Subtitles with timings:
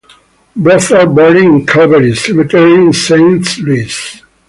[0.55, 4.19] Both are buried in Calvary Cemetery in Saint Louis.